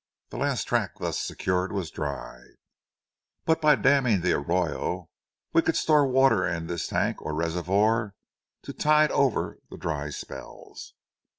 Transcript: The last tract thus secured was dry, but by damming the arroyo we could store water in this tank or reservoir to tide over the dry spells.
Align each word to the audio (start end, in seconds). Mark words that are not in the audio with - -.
The 0.29 0.37
last 0.37 0.63
tract 0.63 0.97
thus 0.97 1.19
secured 1.19 1.71
was 1.71 1.91
dry, 1.91 2.41
but 3.45 3.61
by 3.61 3.75
damming 3.75 4.21
the 4.21 4.33
arroyo 4.33 5.11
we 5.53 5.61
could 5.61 5.77
store 5.77 6.07
water 6.07 6.43
in 6.43 6.65
this 6.65 6.87
tank 6.87 7.21
or 7.21 7.35
reservoir 7.35 8.15
to 8.63 8.73
tide 8.73 9.11
over 9.11 9.59
the 9.69 9.77
dry 9.77 10.09
spells. 10.09 10.95